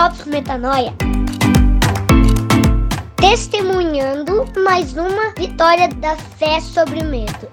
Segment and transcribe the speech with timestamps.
[0.00, 0.94] Drops Metanoia.
[3.20, 7.50] Testemunhando mais uma vitória da fé sobre o medo.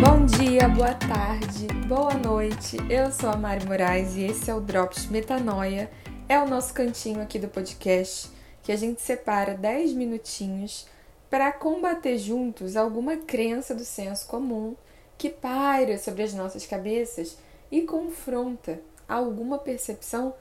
[0.00, 2.78] Bom dia, boa tarde, boa noite.
[2.88, 5.90] Eu sou a Mari Moraes e esse é o Drops Metanoia.
[6.30, 8.30] É o nosso cantinho aqui do podcast
[8.62, 10.88] que a gente separa 10 minutinhos
[11.28, 14.74] para combater juntos alguma crença do senso comum
[15.18, 17.36] que paira sobre as nossas cabeças
[17.70, 20.34] e confronta alguma percepção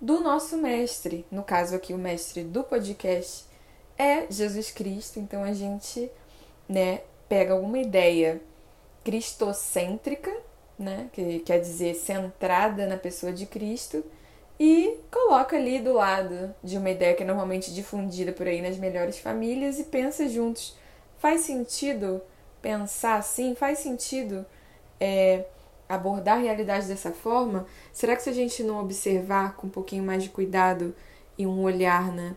[0.00, 1.26] do nosso mestre.
[1.30, 3.44] No caso aqui, o mestre do podcast
[3.96, 6.10] é Jesus Cristo, então a gente,
[6.68, 8.40] né, pega alguma ideia
[9.04, 10.34] cristocêntrica,
[10.78, 14.04] né, que quer dizer centrada na pessoa de Cristo,
[14.60, 18.76] e coloca ali do lado de uma ideia que é normalmente difundida por aí nas
[18.76, 20.76] melhores famílias e pensa juntos.
[21.18, 22.20] Faz sentido
[22.60, 23.54] pensar assim?
[23.54, 24.44] Faz sentido
[25.00, 25.44] é,
[25.88, 27.66] abordar a realidade dessa forma?
[27.92, 30.94] Será que se a gente não observar com um pouquinho mais de cuidado
[31.36, 32.36] e um olhar né,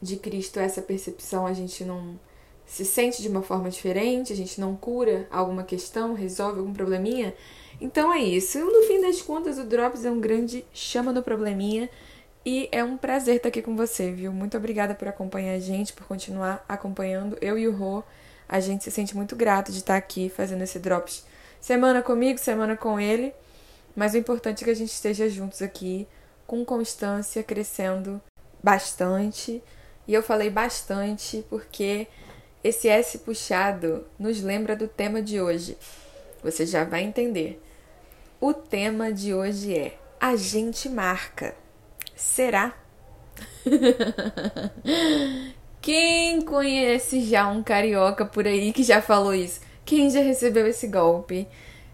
[0.00, 2.18] de Cristo essa percepção, a gente não
[2.66, 7.34] se sente de uma forma diferente, a gente não cura alguma questão, resolve algum probleminha?
[7.80, 8.58] Então é isso.
[8.58, 11.88] No fim das contas, o Drops é um grande chama no probleminha.
[12.44, 14.32] E é um prazer estar aqui com você, viu?
[14.32, 18.02] Muito obrigada por acompanhar a gente, por continuar acompanhando eu e o Rô
[18.50, 21.24] a gente se sente muito grato de estar aqui fazendo esse drops
[21.60, 23.32] semana comigo, semana com ele.
[23.94, 26.06] Mas o importante é que a gente esteja juntos aqui,
[26.46, 28.20] com constância, crescendo
[28.62, 29.62] bastante.
[30.06, 32.06] E eu falei bastante porque
[32.62, 35.76] esse S puxado nos lembra do tema de hoje.
[36.42, 37.62] Você já vai entender.
[38.40, 41.54] O tema de hoje é A gente marca.
[42.16, 42.74] Será?
[45.80, 49.60] Quem conhece já um carioca por aí que já falou isso?
[49.84, 51.48] Quem já recebeu esse golpe?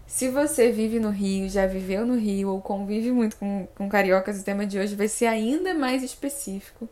[0.05, 4.39] Se você vive no Rio, já viveu no Rio ou convive muito com, com cariocas,
[4.39, 6.87] o tema de hoje vai ser ainda mais específico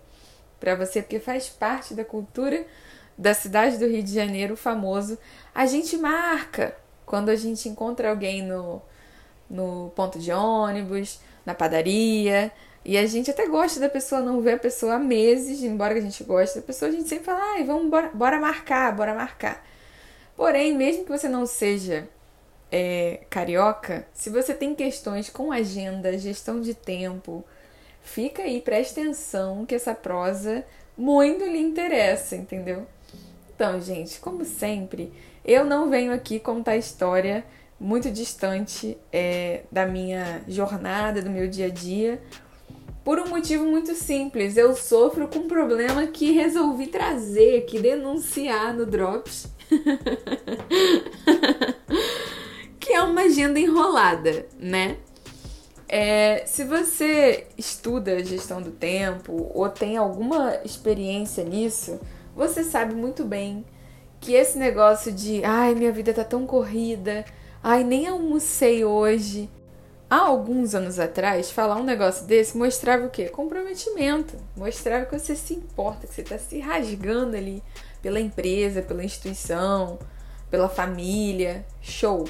[0.60, 2.66] para você, porque faz parte da cultura
[3.18, 5.18] da cidade do Rio de Janeiro, o famoso.
[5.54, 8.82] A gente marca quando a gente encontra alguém no,
[9.50, 12.52] no ponto de ônibus, na padaria,
[12.84, 16.02] e a gente até gosta da pessoa, não vê a pessoa há meses, embora a
[16.02, 19.66] gente goste da pessoa, a gente sempre fala, ai, vamos, bora, bora marcar, bora marcar.
[20.36, 22.08] Porém, mesmo que você não seja
[22.72, 27.44] é, carioca, se você tem questões com agenda, gestão de tempo,
[28.02, 30.66] fica aí, preste atenção que essa prosa
[30.98, 32.86] muito lhe interessa, entendeu?
[33.56, 35.14] Então, gente, como sempre,
[35.44, 37.46] eu não venho aqui contar história
[37.80, 42.22] muito distante é, da minha jornada, do meu dia a dia,
[43.04, 44.58] por um motivo muito simples.
[44.58, 49.48] Eu sofro com um problema que resolvi trazer aqui, denunciar no Drops.
[52.80, 54.98] que é uma agenda enrolada, né?
[55.88, 62.00] É, se você estuda gestão do tempo ou tem alguma experiência nisso,
[62.36, 63.64] você sabe muito bem
[64.20, 67.24] que esse negócio de ai, minha vida tá tão corrida,
[67.62, 69.50] ai, nem almocei hoje,
[70.10, 73.30] há alguns anos atrás, falar um negócio desse mostrava o quê?
[73.30, 74.36] Comprometimento.
[74.56, 77.64] Mostrava que você se importa, que você está se rasgando ali
[78.02, 80.00] pela empresa, pela instituição,
[80.50, 81.66] pela família.
[81.82, 82.26] Show.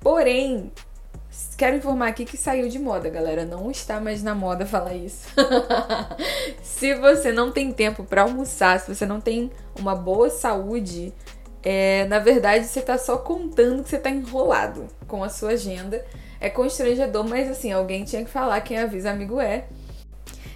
[0.00, 0.72] Porém,
[1.56, 3.44] quero informar aqui que saiu de moda, galera.
[3.44, 5.28] Não está mais na moda falar isso.
[6.62, 11.14] se você não tem tempo para almoçar, se você não tem uma boa saúde,
[11.62, 16.04] é, na verdade você está só contando que você está enrolado com a sua agenda
[16.40, 19.66] é constrangedor, mas assim, alguém tinha que falar, quem avisa amigo é.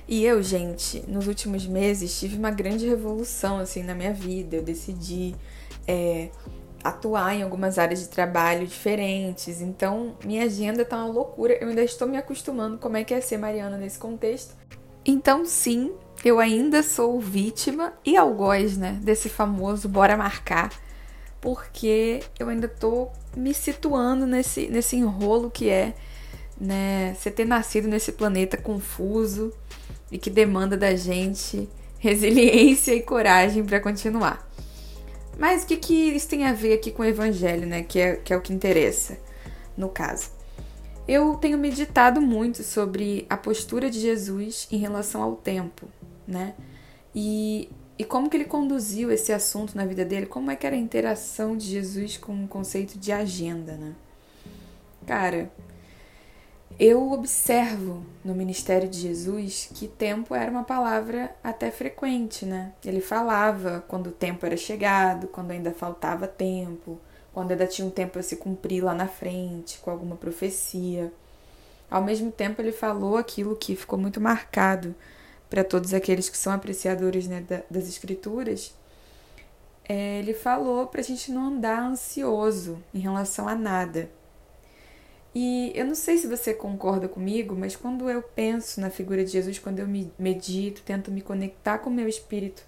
[0.07, 4.57] E eu, gente, nos últimos meses tive uma grande revolução assim na minha vida.
[4.57, 5.37] Eu decidi
[5.87, 6.31] é,
[6.83, 9.61] atuar em algumas áreas de trabalho diferentes.
[9.61, 11.57] Então, minha agenda tá uma loucura.
[11.61, 14.55] Eu ainda estou me acostumando como é que é ser Mariana nesse contexto.
[15.07, 15.93] Então, sim,
[16.25, 20.71] eu ainda sou vítima e algoz, né, desse famoso bora marcar
[21.41, 25.95] porque eu ainda tô me situando nesse, nesse enrolo que é
[26.61, 29.53] né, você ter nascido nesse planeta confuso
[30.11, 34.49] e que demanda da gente resiliência e coragem para continuar.
[35.39, 37.83] Mas o que, que isso tem a ver aqui com o evangelho, né?
[37.83, 39.19] Que é, que é o que interessa
[39.75, 40.31] no caso.
[41.09, 45.89] Eu tenho meditado muito sobre a postura de Jesus em relação ao tempo,
[46.29, 46.55] né?
[47.15, 50.25] E e como que ele conduziu esse assunto na vida dele?
[50.25, 53.95] Como é que era a interação de Jesus com o conceito de agenda, né?
[55.07, 55.53] Cara,
[56.79, 62.73] eu observo no ministério de Jesus que tempo era uma palavra até frequente, né?
[62.83, 66.99] Ele falava quando o tempo era chegado, quando ainda faltava tempo,
[67.35, 71.13] quando ainda tinha um tempo a se cumprir lá na frente, com alguma profecia.
[71.91, 74.95] Ao mesmo tempo, ele falou aquilo que ficou muito marcado
[75.51, 78.73] para todos aqueles que são apreciadores né, das escrituras.
[79.87, 84.09] É, ele falou para a gente não andar ansioso em relação a nada.
[85.35, 89.33] E eu não sei se você concorda comigo, mas quando eu penso na figura de
[89.33, 92.65] Jesus, quando eu me medito, tento me conectar com o meu espírito,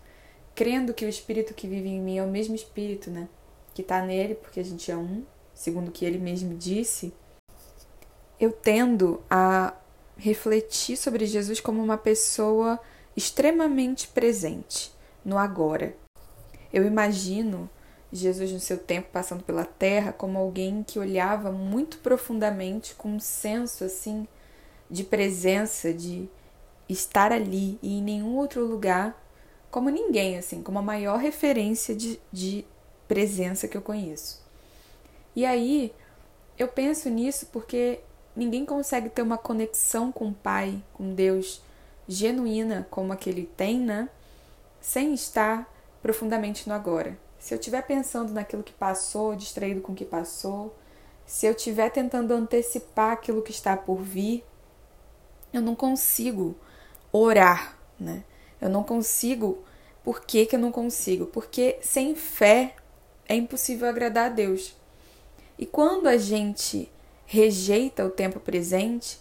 [0.55, 3.29] crendo que o espírito que vive em mim é o mesmo espírito, né?
[3.73, 5.25] Que está nele, porque a gente é um,
[5.55, 7.13] segundo o que ele mesmo disse,
[8.39, 9.75] eu tendo a
[10.17, 12.79] refletir sobre Jesus como uma pessoa
[13.17, 14.93] extremamente presente
[15.25, 15.95] no agora.
[16.73, 17.69] Eu imagino
[18.13, 23.21] Jesus no seu tempo passando pela terra como alguém que olhava muito profundamente com um
[23.21, 24.27] senso assim
[24.91, 26.29] de presença, de
[26.89, 29.19] estar ali e em nenhum outro lugar
[29.71, 32.63] como ninguém, assim, como a maior referência de, de
[33.09, 34.43] presença que eu conheço.
[35.35, 35.91] E aí
[36.59, 38.01] eu penso nisso porque
[38.35, 41.63] ninguém consegue ter uma conexão com o Pai, com Deus,
[42.09, 44.09] genuína como a que ele tem, né?
[44.81, 45.71] Sem estar
[46.03, 47.17] profundamente no agora.
[47.39, 50.77] Se eu estiver pensando naquilo que passou, distraído com o que passou,
[51.27, 54.45] se eu estiver tentando antecipar aquilo que está por vir,
[55.53, 56.57] eu não consigo
[57.13, 58.25] orar, né?
[58.61, 59.63] Eu não consigo.
[60.05, 61.27] Por que, que eu não consigo?
[61.27, 62.75] Porque sem fé
[63.29, 64.77] é impossível agradar a Deus.
[65.59, 66.91] E quando a gente
[67.33, 69.19] rejeita o tempo presente,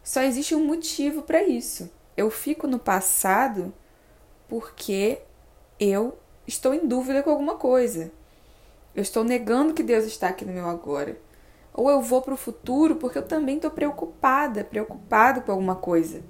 [0.00, 1.90] só existe um motivo para isso.
[2.16, 3.74] Eu fico no passado
[4.48, 5.18] porque
[5.80, 6.16] eu
[6.46, 8.12] estou em dúvida com alguma coisa.
[8.94, 11.20] Eu estou negando que Deus está aqui no meu agora.
[11.74, 16.22] Ou eu vou para o futuro porque eu também estou preocupada, preocupado com alguma coisa.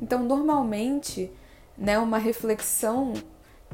[0.00, 1.28] Então, normalmente,
[1.76, 3.14] né, uma reflexão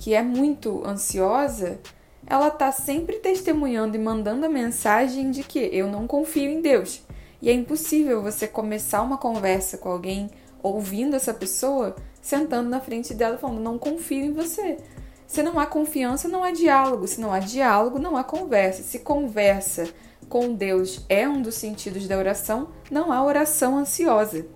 [0.01, 1.79] que é muito ansiosa,
[2.27, 7.03] ela está sempre testemunhando e mandando a mensagem de que eu não confio em Deus.
[7.41, 10.31] E é impossível você começar uma conversa com alguém
[10.63, 14.79] ouvindo essa pessoa, sentando na frente dela falando: não confio em você.
[15.27, 17.07] Se não há confiança, não há diálogo.
[17.07, 18.83] Se não há diálogo, não há conversa.
[18.83, 19.89] Se conversa
[20.29, 24.47] com Deus é um dos sentidos da oração, não há oração ansiosa.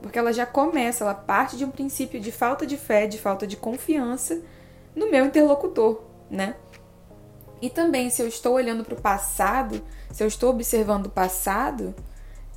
[0.00, 3.46] Porque ela já começa, ela parte de um princípio de falta de fé, de falta
[3.46, 4.42] de confiança
[4.96, 6.56] no meu interlocutor, né?
[7.62, 9.80] E também, se eu estou olhando para o passado,
[10.10, 11.94] se eu estou observando o passado,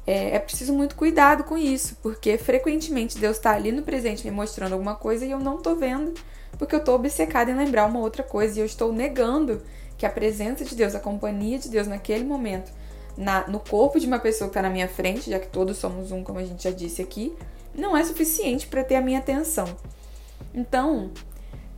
[0.06, 4.32] é, é, preciso muito cuidado com isso, porque frequentemente Deus está ali no presente me
[4.32, 6.14] mostrando alguma coisa e eu não estou vendo
[6.58, 9.62] porque eu estou obcecada em lembrar uma outra coisa e eu estou negando
[9.98, 12.72] que a presença de Deus, a companhia de Deus naquele momento,
[13.18, 16.12] na, no corpo de uma pessoa que está na minha frente, já que todos somos
[16.12, 17.34] um, como a gente já disse aqui,
[17.74, 19.66] não é suficiente para ter a minha atenção.
[20.54, 21.12] Então,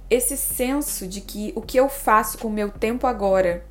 [0.09, 3.65] esse senso de que o que eu faço com o meu tempo agora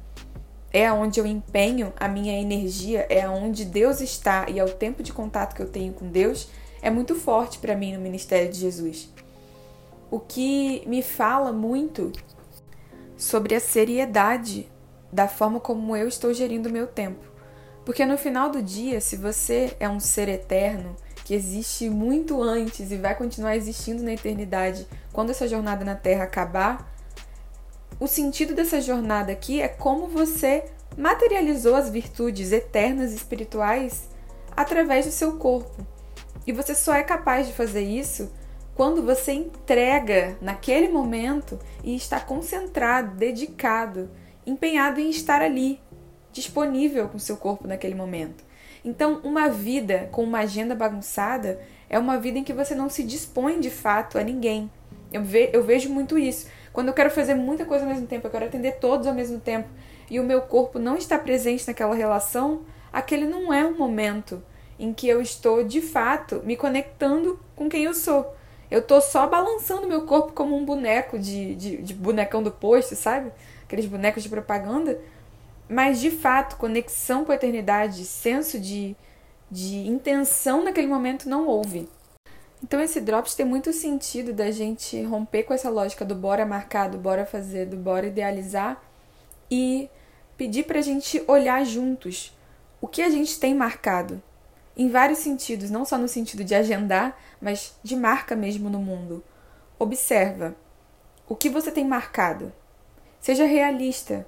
[0.72, 5.02] é onde eu empenho a minha energia, é onde Deus está e é o tempo
[5.02, 6.48] de contato que eu tenho com Deus,
[6.82, 9.10] é muito forte para mim no ministério de Jesus
[10.10, 12.12] o que me fala muito
[13.16, 14.70] sobre a seriedade
[15.12, 17.24] da forma como eu estou gerindo o meu tempo.
[17.84, 20.96] Porque no final do dia, se você é um ser eterno
[21.26, 26.22] que existe muito antes e vai continuar existindo na eternidade, quando essa jornada na Terra
[26.22, 26.96] acabar,
[27.98, 30.66] o sentido dessa jornada aqui é como você
[30.96, 34.08] materializou as virtudes eternas e espirituais
[34.56, 35.84] através do seu corpo.
[36.46, 38.32] E você só é capaz de fazer isso
[38.76, 44.08] quando você entrega naquele momento e está concentrado, dedicado,
[44.46, 45.80] empenhado em estar ali,
[46.30, 48.45] disponível com seu corpo naquele momento.
[48.86, 53.02] Então, uma vida com uma agenda bagunçada é uma vida em que você não se
[53.02, 54.70] dispõe de fato a ninguém.
[55.12, 56.46] Eu, ve eu vejo muito isso.
[56.72, 59.40] Quando eu quero fazer muita coisa ao mesmo tempo, eu quero atender todos ao mesmo
[59.40, 59.68] tempo,
[60.08, 62.60] e o meu corpo não está presente naquela relação,
[62.92, 64.40] aquele não é um momento
[64.78, 68.36] em que eu estou de fato me conectando com quem eu sou.
[68.70, 72.94] Eu tô só balançando meu corpo como um boneco de, de, de bonecão do posto,
[72.94, 73.32] sabe?
[73.64, 75.00] Aqueles bonecos de propaganda.
[75.68, 78.96] Mas de fato, conexão com a eternidade, senso de,
[79.50, 81.88] de intenção naquele momento não houve.
[82.62, 86.88] Então esse Drops tem muito sentido da gente romper com essa lógica do bora marcar,
[86.88, 88.80] do bora fazer, do bora idealizar
[89.50, 89.90] e
[90.36, 92.36] pedir pra gente olhar juntos
[92.80, 94.22] o que a gente tem marcado,
[94.76, 99.24] em vários sentidos, não só no sentido de agendar, mas de marca mesmo no mundo.
[99.78, 100.54] Observa
[101.28, 102.52] o que você tem marcado.
[103.18, 104.26] Seja realista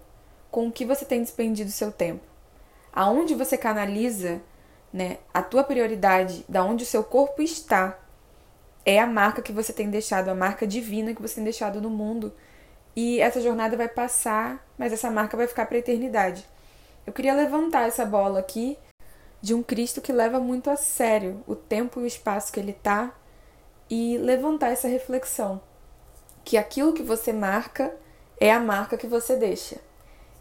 [0.51, 2.25] com o que você tem despendido seu tempo.
[2.93, 4.41] Aonde você canaliza,
[4.93, 7.99] né, a tua prioridade, da onde o seu corpo está,
[8.85, 11.91] é a marca que você tem deixado, a marca divina que você tem deixado no
[11.91, 12.33] mundo.
[12.97, 16.45] E essa jornada vai passar, mas essa marca vai ficar para a eternidade.
[17.07, 18.79] Eu queria levantar essa bola aqui
[19.41, 22.73] de um Cristo que leva muito a sério o tempo e o espaço que ele
[22.73, 23.15] tá
[23.89, 25.61] e levantar essa reflexão
[26.49, 27.95] que aquilo que você marca
[28.41, 29.77] é a marca que você deixa.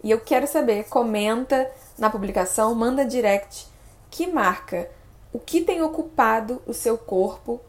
[0.03, 3.67] E eu quero saber, comenta na publicação, manda direct
[4.09, 4.89] que marca,
[5.33, 7.59] o que tem ocupado o seu corpo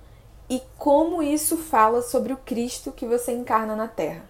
[0.49, 4.23] e como isso fala sobre o Cristo que você encarna na Terra.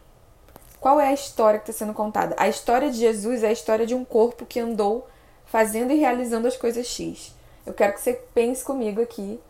[0.81, 2.35] Qual é a história que está sendo contada?
[2.38, 5.07] A história de Jesus é a história de um corpo que andou
[5.45, 7.35] fazendo e realizando as coisas X.
[7.67, 9.40] Eu quero que você pense comigo aqui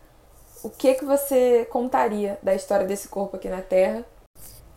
[0.63, 4.05] o que que você contaria da história desse corpo aqui na Terra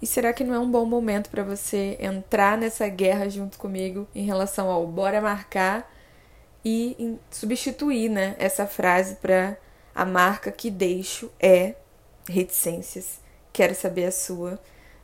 [0.02, 4.08] e será que não é um bom momento para você entrar nessa guerra junto comigo
[4.16, 5.92] em relação ao bora marcar
[6.64, 9.58] e substituir, né, essa frase para
[9.94, 11.76] a marca que deixo é
[12.28, 13.20] reticências.
[13.54, 14.60] Quero saber a sua,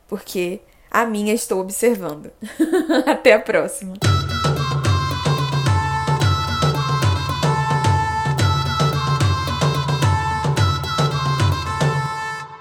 [0.07, 2.31] porque a minha estou observando.
[3.05, 3.93] Até a próxima.